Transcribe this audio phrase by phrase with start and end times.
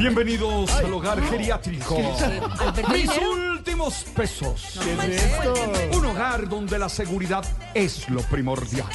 [0.00, 1.98] Bienvenidos al hogar geriátrico.
[2.90, 4.80] Mis últimos pesos.
[5.92, 7.44] Un hogar donde la seguridad
[7.74, 8.86] es lo primordial.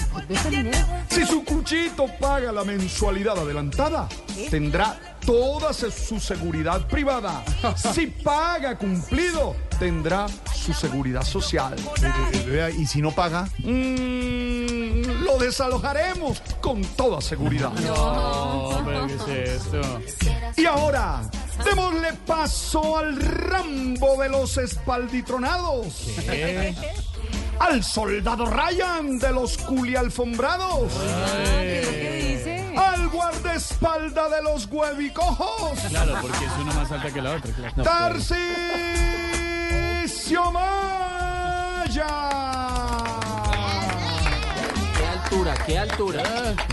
[1.08, 4.10] Si su cuchito paga la mensualidad adelantada,
[4.50, 7.44] tendrá toda su seguridad privada.
[7.94, 11.76] Si paga cumplido, tendrá su seguridad social.
[12.80, 14.45] Y si no paga, Mm,
[15.38, 17.72] lo desalojaremos con toda seguridad.
[20.56, 21.22] Y ahora,
[21.64, 26.08] démosle paso al Rambo de los espalditronados.
[27.60, 30.92] Al soldado Ryan de los culialfombrados.
[32.78, 35.80] Al guardaespalda de los huevicojos.
[35.90, 37.52] Claro, porque es una más alta que la otra.
[37.54, 37.84] claro.
[37.84, 38.42] Tarcisio
[40.52, 42.45] Maya.
[45.66, 46.24] ¿Qué altura?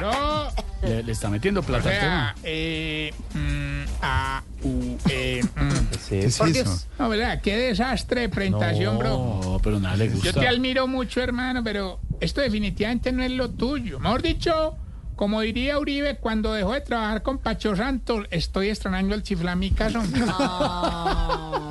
[0.00, 0.48] No,
[0.82, 2.34] le, le está metiendo plata al tema.
[2.42, 6.08] eh, mm, a, u, e, mm.
[6.08, 6.86] ¿qué es eso?
[6.98, 7.42] No, ¿verdad?
[7.42, 9.40] Qué desastre de presentación, bro.
[9.42, 10.40] No, pero nada le Yo gusta.
[10.40, 14.00] te admiro mucho, hermano, pero esto definitivamente no es lo tuyo.
[14.00, 14.74] Mejor dicho,
[15.16, 19.90] como diría Uribe, cuando dejó de trabajar con Pacho Santos, estoy extrañando el chiflamica.
[19.90, 20.10] son.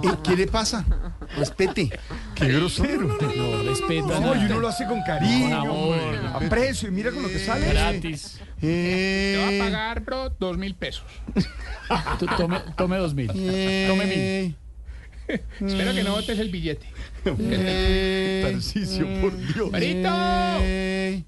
[0.04, 0.86] ¿Y ¿Qué le pasa?
[1.36, 1.90] Respete.
[2.40, 3.18] Qué grosero.
[3.36, 6.00] No respeta No, y uno lo hace con cariño, Con amor.
[6.46, 7.68] aprecio y mira con lo que sale.
[7.70, 8.40] Gratis.
[8.60, 11.04] Te va a Eh, pagar, bro, dos mil pesos.
[12.20, 13.28] Tú tome, tome dos mil.
[13.28, 14.14] Tome mil.
[14.18, 14.54] eh,
[15.60, 16.88] Espero que no botes el billete.
[17.26, 18.58] eh,
[19.22, 19.70] por Dios.
[19.74, 20.58] ¡Ahorita!
[20.62, 21.24] eh,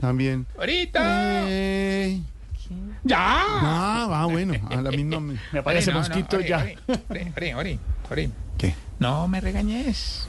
[0.00, 0.46] También.
[0.58, 1.42] ¡Ahorita!
[1.48, 2.20] Eh,
[3.02, 3.16] ¡Ya!
[3.18, 4.54] ah, va, bueno.
[4.70, 5.20] A la misma.
[5.20, 6.64] me- Me aparece no, no, mosquito ya.
[7.08, 7.78] Ori, Ori,
[8.10, 8.30] Ori.
[8.56, 8.74] ¿Qué?
[8.98, 10.28] No me regañes.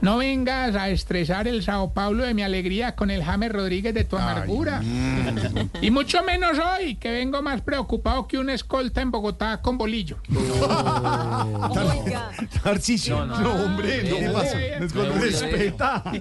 [0.00, 4.04] No vengas a estresar el Sao Paulo de mi alegría con el James Rodríguez de
[4.04, 4.80] tu amargura.
[5.80, 10.16] Y mucho menos hoy, que vengo más preocupado que un escolta en Bogotá con bolillo.
[12.62, 13.26] Tarcisio.
[13.26, 14.56] No, hombre, no, ¿qué pasa?
[14.78, 16.02] no, Es con no, respeta.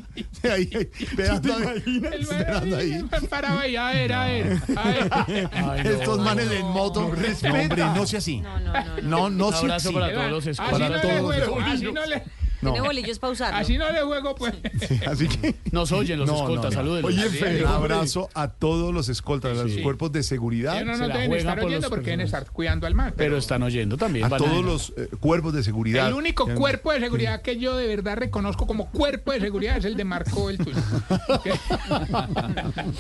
[0.44, 2.02] Esperando ahí.
[2.20, 3.04] Esperando ahí.
[3.30, 4.62] Paraba ahí, a ver, a ver.
[4.76, 4.84] a
[5.26, 5.50] ver.
[5.54, 5.76] Ay, no.
[5.76, 7.02] Estos manes en moto.
[7.02, 8.42] No, hombre, no sea así.
[8.42, 8.60] No,
[9.04, 9.94] no, no, Un sea abrazo así.
[9.98, 10.72] para todos los Así escuelas.
[10.72, 12.24] no Para le todos juego, los así no le,
[12.74, 13.58] No, bolillos para usarlo.
[13.60, 14.54] así no le juego, pues.
[15.08, 15.56] así que.
[15.72, 16.76] Nos oyen los No, escoltas, no, no.
[16.76, 17.12] salúdenlos.
[17.14, 17.68] Oye, Un feo.
[17.70, 21.68] abrazo a todos los escoltas, a los cuerpos de seguridad, no la deben estar por
[21.68, 23.14] oyendo porque deben estar cuidando al mar.
[23.16, 24.26] Pero están oyendo también.
[24.26, 26.08] a todos los eh, cuerpos de seguridad.
[26.08, 29.86] El único cuerpo de seguridad que yo de verdad reconozco como cuerpo de seguridad es
[29.86, 30.78] el de Marco el tuyo.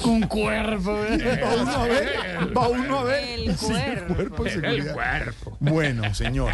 [0.05, 0.91] Un cuerpo.
[0.91, 3.39] Va uno a ver, va uno a ver.
[3.39, 4.45] El Sí, cuerpo.
[4.45, 5.57] el cuerpo.
[5.59, 6.53] Bueno, señor,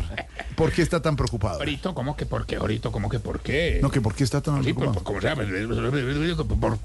[0.55, 1.59] ¿por qué está tan preocupado?
[1.59, 2.55] Ahorita, ¿cómo que por qué?
[2.57, 3.79] Ahorita, ¿cómo que por qué?
[3.81, 5.19] No, que por qué está tan Sí, como sea, por- ¿cómo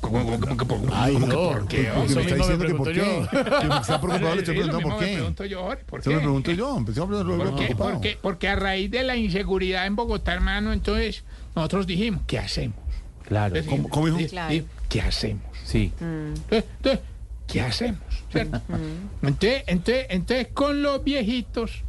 [0.01, 1.35] como- por Ay, cómo no.
[1.35, 1.91] por qué?
[1.95, 3.01] Porque Eso me está diciendo que por qué.
[3.31, 5.15] Que está preocupado, le estoy preguntando por qué.
[5.15, 6.23] pregunto yo, Jorge, ¿por Eso me qué?
[6.23, 7.05] pregunto yo, empecé a.
[8.23, 11.25] Porque, a raíz de la inseguridad en Bogotá, hermano, entonces
[11.55, 12.79] nosotros dijimos, ¿qué hacemos?
[13.25, 13.55] Claro.
[13.69, 14.19] ¿Cómo- cómo dijo?
[14.89, 15.43] ¿Qué hacemos?
[15.65, 15.93] Sí.
[16.01, 17.01] Entonces, entonces,
[17.47, 18.01] ¿qué hacemos?
[18.33, 18.61] ¿Cierto?
[19.23, 21.83] Entonces, entonces, entonces, con los viejitos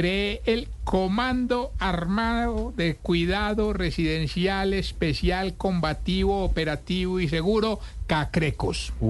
[0.00, 8.92] cree el Comando Armado de Cuidado Residencial Especial Combativo Operativo y Seguro Cacrecos.
[9.00, 9.06] Oh,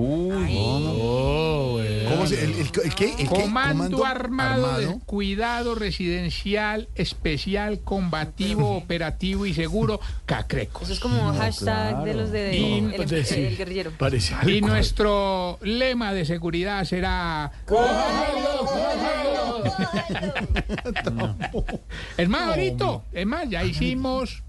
[1.73, 2.09] bueno.
[2.09, 3.11] ¿Cómo se, el, el- el qué?
[3.11, 3.27] ¿El qué?
[3.27, 4.99] Comando, Armado, de.
[5.05, 10.85] Cuidado Residencial Especial Combativo Operativo y Seguro Cacrecos.
[10.85, 13.35] Eso es como hashtag de los de, Y- el, el- pues, sí.
[13.35, 13.91] el guerrillero.
[13.99, 17.53] Parece Y nuestro lema de seguridad será.
[22.17, 24.43] Es más, ahorita, es más, ya hicimos,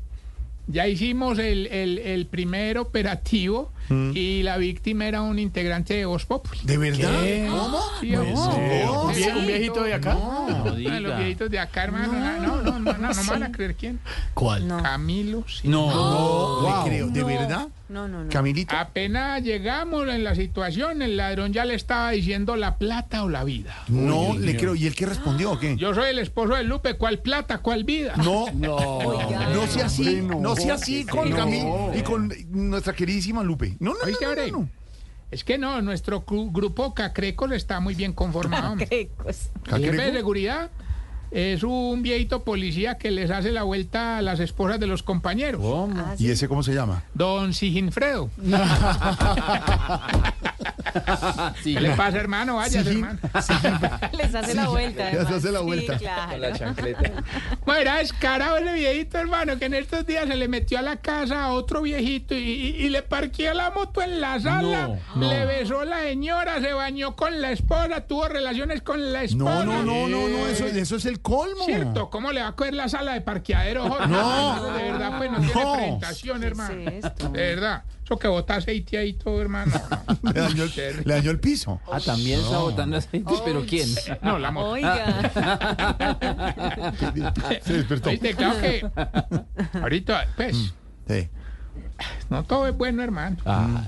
[0.67, 6.25] ya hicimos el, el- el primer operativo y la víctima era un integrante de Voz
[6.25, 6.59] Populi.
[6.63, 7.11] ¿De verdad?
[7.49, 7.79] ¿Cómo?
[8.01, 8.85] Sí, hombre.
[8.89, 10.15] ¿Un, vie- un viejito de acá?
[10.17, 12.13] Uno de los viejitos de acá, hermano.
[12.13, 13.99] No, no, no, no, no, me van a creer quién.
[14.33, 14.67] ¿Cuál?
[14.67, 14.81] No.
[14.81, 15.43] Camilo.
[15.47, 15.67] sí.
[15.67, 16.83] No.
[16.83, 17.07] Le creo.
[17.09, 17.67] ¿De verdad?
[17.89, 18.29] No, no, no.
[18.29, 18.75] Camilito.
[18.75, 23.45] Apenas llegamos en la situación, el ladrón ya le estaba diciendo la plata o la
[23.45, 23.73] vida.
[23.87, 24.75] No, le creo.
[24.75, 25.77] ¿Y él qué respondió o qué?
[25.77, 28.13] Yo soy el esposo de Lupe, ¿cuál plata, cuál vida?
[28.17, 28.99] No, No.
[29.53, 30.41] no sea así, no.
[30.41, 33.76] no sea así con Camilo y con nuestra queridísima Lupe.
[33.79, 34.69] No, no, ¿Oíste, no, no.
[35.31, 38.75] Es que no, nuestro grupo Cacrecos está muy bien conformado.
[39.17, 39.49] cosa.
[39.75, 40.69] El jefe de seguridad
[41.31, 45.61] es un viejito policía que les hace la vuelta a las esposas de los compañeros.
[45.97, 46.31] Ah, ¿Y sí.
[46.31, 47.03] ese cómo se llama?
[47.13, 48.29] Don Siginfredo.
[51.63, 52.55] ¿Qué le pasa, hermano?
[52.55, 53.19] Vaya, Sigin- hermano.
[54.17, 55.11] Les hace la vuelta.
[55.11, 55.99] les hace la vuelta.
[55.99, 56.41] Sí, claro.
[57.67, 60.95] Bueno, era descarado ese viejito, hermano, que en estos días se le metió a la
[60.95, 64.97] casa a otro viejito y, y- y le parqueó la moto en la sala.
[65.19, 69.65] Le besó la señora, se bañó con la esposa, tuvo relaciones con la esposa.
[69.65, 71.65] No, no, no, no, no, eso, eso es el colmo.
[71.65, 72.09] ¿Cierto?
[72.09, 74.07] ¿Cómo le va a coger la sala de parqueadero, Jorge?
[74.07, 74.71] No.
[74.71, 75.73] De verdad, pues no, tiene No.
[75.73, 76.89] presentación, hermano.
[76.89, 77.27] es esto?
[77.29, 77.83] De verdad.
[78.05, 79.73] Eso que bota aceite ahí todo, hermano.
[80.21, 81.81] No, Le dañó, el, le dañó el piso.
[81.91, 83.89] Ah, también está botando aceite, pero ¿quién?
[84.21, 84.69] No, la moto.
[84.69, 85.29] Oiga.
[87.63, 88.09] Se despertó.
[88.37, 88.85] Claro que
[89.81, 90.73] ahorita, pues,
[91.07, 91.29] Sí.
[92.29, 93.37] no todo es bueno, hermano.
[93.45, 93.87] Ay,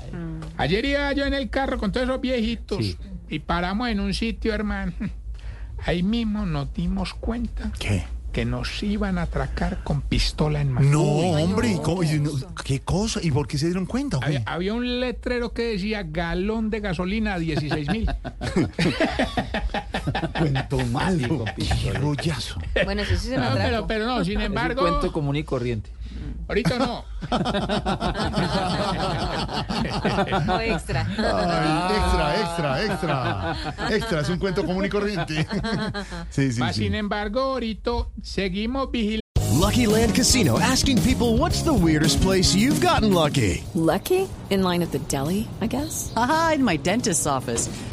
[0.58, 2.98] Ayer iba yo en el carro con todos esos viejitos
[3.30, 4.94] y paramos en un sitio, hermano.
[5.86, 8.04] Ahí mismo nos dimos cuenta ¿Qué?
[8.34, 10.90] que nos iban a atracar con pistola en mano.
[10.90, 12.04] No, hombre, ¿y cómo?
[12.04, 12.32] Y no-
[12.66, 13.20] ¿qué cosa?
[13.24, 14.20] ¿Y por qué se dieron cuenta?
[14.22, 18.10] Había, había un letrero que decía galón de gasolina a 16 mil.
[20.38, 21.46] Cuento malo.
[21.56, 22.60] Qué rollazo.
[22.86, 25.36] Bueno, eso sí se me No, pero, pero no, sin es un embargo, cuento común
[25.36, 25.92] y corriente.
[26.48, 27.06] ahorita no.
[30.54, 31.08] O extra.
[31.18, 33.56] Ay, extra, extra, extra.
[33.96, 35.48] Extra, es un cuento común y corriente.
[36.30, 36.84] Sí, sí, Mas, sí.
[36.84, 37.92] sin embargo, ahorita
[38.22, 39.20] seguimos vigilando.
[39.60, 43.62] Lucky Land Casino asking people what's the weirdest place you've gotten lucky?
[43.76, 44.28] Lucky?
[44.50, 46.14] In line at the deli, I guess?
[46.16, 47.70] Aha, in my dentist's office.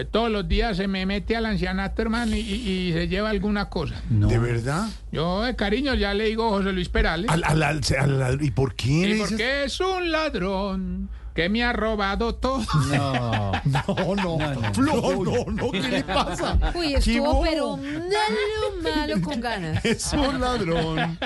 [0.00, 3.96] Que todos los días se me mete al ancianato, hermano, y, se lleva alguna cosa.
[4.08, 4.88] ¿De verdad?
[5.12, 7.28] Yo, de cariño, ya le digo José Luis Perales.
[7.28, 9.10] Al, al, al- al- al- ¿Y por qué?
[9.10, 12.64] y porque es un ladrón que me ha robado todo.
[12.90, 13.52] No.
[13.66, 16.58] No, no, no, no, no, ¿qué le pasa?
[16.74, 19.84] Uy, ¿Qué estuvo pero malo, malo con ganas.
[19.84, 21.18] Es un ladrón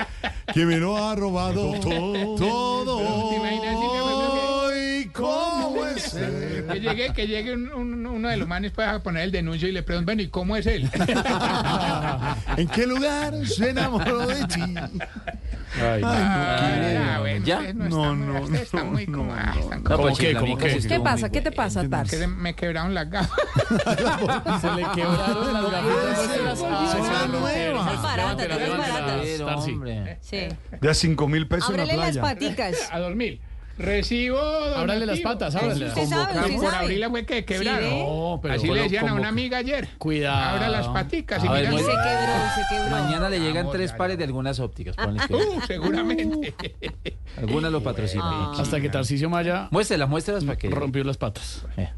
[0.52, 3.30] que me lo ha robado todo.
[3.30, 3.86] ¿Te imaginas si
[6.14, 6.64] ¿Cómo es él?
[6.66, 9.72] Que llegue, que llegue un- un- uno de los manes para poner el denuncio y
[9.72, 10.88] le preguntan, bueno, ¿y cómo es él?
[12.56, 14.60] ¿En qué lugar se enamoró de ti?
[15.76, 16.08] Ay, no.
[16.08, 17.72] Ah, bueno, ¿Ya?
[17.72, 20.26] no, No, están, no, muy como, ah, como pues qué?
[20.28, 20.68] Chiflamica ¿Cómo qué?
[20.70, 21.28] sí ¿Qué estuvo pasa?
[21.30, 22.16] ¿Qué te pasa, que Tarsi?
[22.16, 23.30] se me quebraron las gafas.
[24.60, 26.58] Se le quebraron las nuestras.
[26.58, 28.02] Son Ah, las nuevas.
[28.02, 29.20] Baratas, baratas.
[29.24, 29.70] Pero, Tarsi.
[29.72, 30.18] hombre.
[30.20, 30.48] Sí.
[30.80, 32.22] De a 5 mil pesos en la Ábrele las playa.
[32.22, 32.88] paticas.
[32.92, 33.40] A dos mil.
[33.78, 34.38] Recibo.
[34.40, 35.86] Ábrale las patas, ábrale.
[35.86, 36.84] usted sabe, usted Por sabe.
[36.84, 37.80] abrirla fue que quebraron.
[37.82, 37.98] ¿Sí ve?
[38.04, 39.88] No, pero Así le decían a una amiga ayer.
[39.98, 40.54] Cuidado.
[40.56, 41.70] Abra las paticas y mira.
[41.70, 42.90] Se quebró, se quebró.
[42.90, 44.94] Mañana le llegan Vamos, tres ya, pares de algunas ópticas.
[44.96, 45.52] ponle cuidado.
[45.56, 46.54] Uh, seguramente.
[47.38, 48.52] Algunas lo patrocinan.
[48.56, 51.66] Hasta que Tarcisio Maya Muéstrelas, muéstrelas para que rompió las patas.
[51.76, 51.90] eh,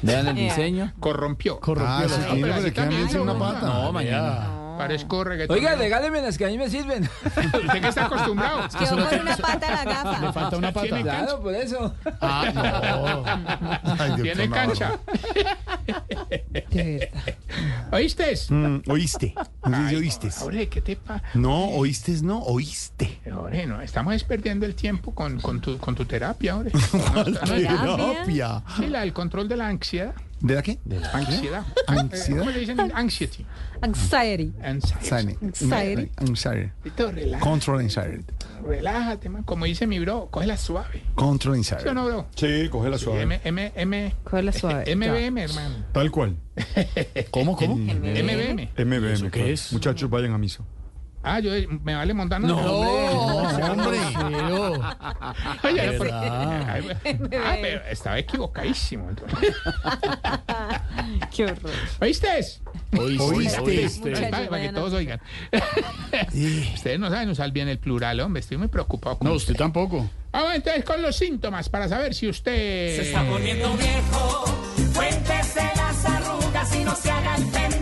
[0.00, 0.94] vean el diseño.
[1.00, 1.60] Corrompió.
[1.60, 2.38] Corrompió Ah, las sí, patas.
[2.40, 3.66] pero le quedan bien una pata.
[3.66, 4.48] No, mañana.
[4.80, 5.56] Parezco reggaetón.
[5.56, 7.08] Oiga, regáleme las que a mí me sirven.
[7.24, 8.68] Usted que está acostumbrado.
[8.78, 10.32] Quedó con una pata a la Le gafa.
[10.32, 10.86] falta una pata.
[10.86, 11.24] Tiene cancha.
[11.24, 11.94] Claro, por eso.
[12.20, 13.34] Ah,
[13.98, 14.54] Ay, Dios, Tiene no.
[14.54, 14.92] cancha.
[16.50, 17.08] Verdad.
[17.92, 18.34] ¿Oíste?
[18.48, 19.34] Mm, ¿Oíste?
[19.66, 20.28] No sé si oíste.
[20.40, 21.22] Ahora, ¿qué te pasa?
[21.34, 23.20] No, oíste, no, oíste.
[23.32, 26.70] Ahora, no, estamos perdiendo el tiempo con, con, tu, con tu terapia ahora.
[27.46, 28.62] Terapia.
[28.76, 30.14] Sí, la del control de la ansiedad.
[30.40, 30.78] ¿De la qué?
[31.12, 31.64] Ansiedad.
[31.86, 32.38] Ansiedad.
[32.38, 32.80] ¿Cómo le dicen?
[32.94, 33.44] Anxiety.
[33.82, 34.52] Anxiety.
[34.62, 35.36] Anxiety.
[35.42, 36.10] Anxiety.
[36.16, 36.70] Anxiety.
[37.40, 38.24] Control anxiety.
[38.66, 39.42] relájate, man.
[39.42, 41.02] Como dice mi bro, cógela suave.
[41.14, 41.88] Control ¿Sí anxiety.
[41.88, 42.26] o no, bro?
[42.34, 43.22] Sí, coge la suave.
[43.22, 44.84] M, M, M, Cógela suave.
[44.96, 45.84] MBM, hermano.
[45.92, 46.36] Tal cual.
[47.30, 47.76] ¿Cómo, cómo?
[47.76, 48.70] MBM.
[48.76, 49.04] MBM.
[49.12, 49.72] ¿Eso qué es?
[49.72, 50.64] Muchachos, vayan a misa.
[51.22, 51.50] Ah, yo
[51.82, 52.40] me vale montar.
[52.40, 53.98] No, hombre.
[55.64, 56.70] Oye, De por- verdad.
[56.70, 56.88] Ay,
[57.44, 59.10] ah, pero estaba equivocadísimo.
[61.34, 61.70] Qué horror.
[62.00, 62.28] ¿Oíste?
[62.96, 64.12] Oíste, oíste.
[64.30, 65.20] Para, para que todos oigan.
[66.74, 68.40] Ustedes no saben usar bien el plural, hombre.
[68.40, 70.08] Estoy muy preocupado con No, usted tampoco.
[70.32, 72.96] Vamos entonces con los síntomas para saber si usted...
[72.96, 74.44] Se está poniendo viejo.
[74.94, 77.79] Cuéntese las arrugas y no se haga el pendejo.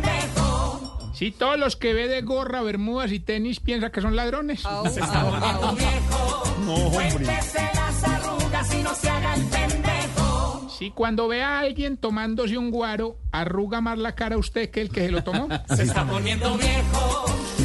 [1.19, 4.61] Si todos los que ve de gorra, bermudas y tenis piensan que son ladrones.
[4.61, 6.91] Se está poniendo viejo.
[6.93, 10.69] Cuéntese las arrugas y no se haga el pendejo.
[10.71, 14.81] Si cuando ve a alguien tomándose un guaro, arruga más la cara a usted que
[14.81, 15.49] el que se lo tomó.
[15.75, 17.25] Se está poniendo viejo.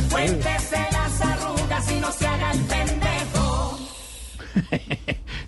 [0.10, 3.80] Cuéntese las arrugas y no se haga el pendejo.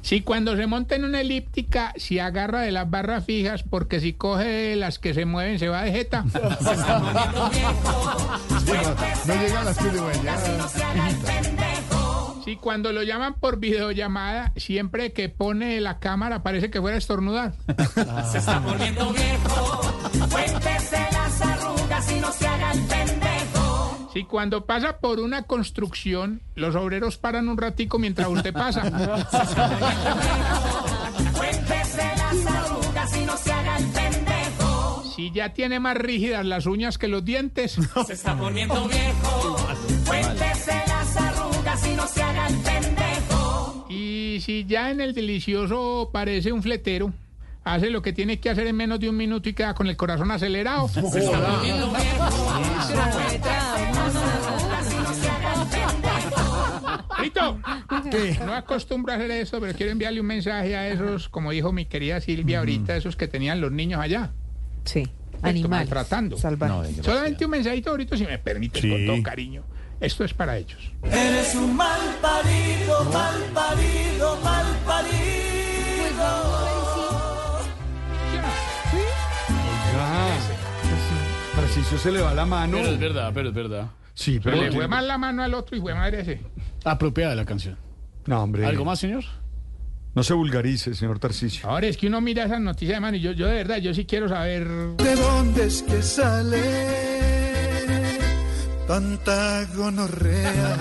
[0.05, 4.13] Si cuando se monta en una elíptica, si agarra de las barras fijas, porque si
[4.13, 6.23] coge de las que se mueven, se va de jeta.
[6.31, 8.15] Se está poniendo viejo.
[9.25, 9.91] No llega a las de
[11.89, 12.41] no.
[12.45, 16.99] Si cuando lo llaman por videollamada, siempre que pone la cámara parece que fuera a
[16.99, 17.53] estornudar.
[18.31, 19.81] Se está poniendo viejo.
[24.15, 28.83] Si cuando pasa por una construcción, los obreros paran un ratico mientras usted pasa.
[31.37, 35.03] Cuéntese las arrugas y no se haga el pendejo.
[35.13, 37.77] Si ya tiene más rígidas las uñas que los dientes.
[38.07, 39.57] Se está poniendo viejo.
[40.07, 43.85] Cuéntese las arrugas y no se haga el pendejo.
[43.89, 47.11] Y si ya en el delicioso parece un fletero,
[47.65, 49.97] hace lo que tiene que hacer en menos de un minuto y queda con el
[49.97, 50.87] corazón acelerado.
[50.87, 52.25] Se está poniendo viejo.
[58.45, 61.85] No acostumbro a hacer eso, pero quiero enviarle un mensaje a esos, como dijo mi
[61.85, 64.31] querida Silvia ahorita, esos que tenían los niños allá.
[64.83, 65.07] Sí.
[65.41, 65.69] Animales.
[65.69, 66.37] maltratando.
[66.37, 66.97] Salvajes.
[67.03, 69.63] Solamente un mensajito ahorita, si me permites, con todo cariño.
[69.99, 70.91] Esto es para ellos.
[71.03, 75.35] Eres un mal parido, mal parido, mal parido.
[81.55, 82.77] Tarcisio se le va la mano.
[82.77, 83.87] Pero es verdad, pero es verdad.
[84.13, 86.41] Sí, Pero le fue la mano al otro y fue madre ese.
[86.85, 87.77] Apropiada la canción.
[88.27, 88.65] No, hombre.
[88.65, 89.23] ¿Algo más, señor?
[90.13, 91.67] No se vulgarice, señor Tarcisio.
[91.67, 93.93] Ahora es que uno mira esas noticias de mano y yo, yo de verdad, yo
[93.93, 94.65] sí quiero saber.
[94.67, 96.61] ¿De dónde es que sale
[98.87, 100.77] tanta gonorrea?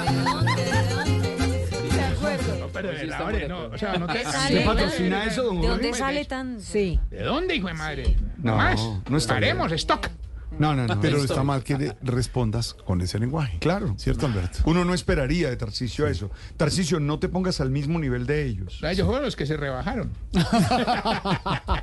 [2.60, 4.22] No, pero de verdad, hombre, no, o sea, no te.
[4.22, 6.60] Sale, ¿Usted patrocina eso, don ¿De dónde sale tan...?
[6.60, 7.00] Sí.
[7.10, 8.16] ¿De dónde, hijo de madre?
[8.36, 8.80] No, más.
[9.08, 9.56] no está bien.
[9.56, 10.10] Paremos, stock.
[10.58, 11.00] No, no, no.
[11.00, 13.58] Pero está mal que le respondas con ese lenguaje.
[13.58, 13.94] Claro.
[13.98, 14.58] ¿Cierto, Alberto?
[14.66, 16.30] Uno no esperaría de Tarcisio eso.
[16.56, 18.80] Tarcisio, no te pongas al mismo nivel de ellos.
[18.82, 20.10] Ellos fueron los que se rebajaron.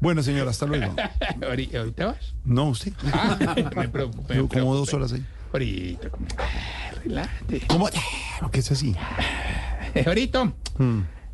[0.00, 0.94] Bueno, señor, hasta luego.
[1.44, 2.32] Ahorita ¿ahorita vas?
[2.44, 2.92] No, usted.
[3.12, 3.36] Ah,
[3.74, 4.34] me preocupé.
[4.34, 5.24] Llevo como dos horas ahí.
[5.52, 6.08] Ahorita.
[6.10, 6.44] como- Ah,
[7.04, 7.62] Relájate.
[7.66, 7.88] ¿Cómo?
[8.40, 8.94] ¿Lo que es así?
[10.06, 10.52] Ahorita.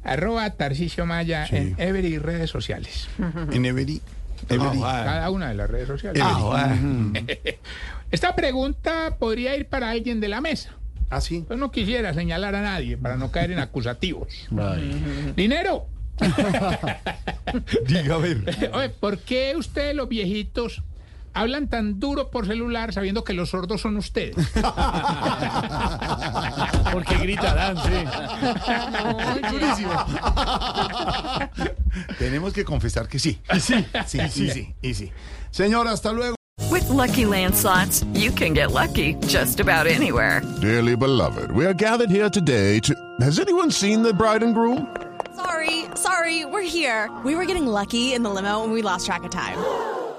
[0.03, 1.57] Arroba Tarcisio Maya Sí.
[1.57, 3.09] en Every redes sociales.
[3.53, 4.01] En Every.
[4.49, 4.81] Every.
[4.81, 6.23] Cada una de las redes sociales.
[6.23, 7.59] Every.
[8.11, 10.71] Esta pregunta podría ir para alguien de la mesa.
[11.11, 11.45] ¿Ah, sí?
[11.49, 14.29] Yo no quisiera señalar a nadie para no caer en acusativos.
[15.37, 15.87] Dinero.
[17.87, 18.71] Diga, a ver.
[18.73, 20.83] Oye, ¿por qué ustedes los viejitos
[21.33, 24.37] hablan tan duro por celular sabiendo que los sordos son ustedes?
[26.93, 28.05] Porque gritarán, sí.
[29.51, 29.93] Durísimo.
[32.19, 33.39] Tenemos que confesar que sí.
[33.61, 34.75] Sí, sí, sí, sí.
[34.83, 35.13] Y sí.
[35.51, 36.35] Señor, hasta luego.
[36.71, 40.41] With Lucky Land slots, you can get lucky just about anywhere.
[40.61, 42.95] Dearly beloved, we are gathered here today to.
[43.21, 44.87] Has anyone seen the bride and groom?
[45.37, 47.11] Sorry, sorry, we're here.
[47.25, 49.59] We were getting lucky in the limo and we lost track of time.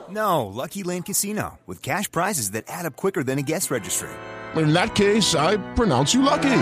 [0.10, 4.10] No, Lucky Land Casino, with cash prizes that add up quicker than a guest registry.
[4.56, 6.62] In that case, I pronounce you lucky.